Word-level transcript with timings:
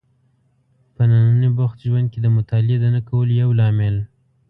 په 0.95 1.01
ننني 1.09 1.49
بوخت 1.57 1.77
ژوند 1.87 2.07
کې 2.13 2.19
د 2.21 2.27
مطالعې 2.37 2.77
د 2.81 2.85
نه 2.95 3.01
کولو 3.07 3.31
یو 3.41 3.49
لامل 3.59 3.95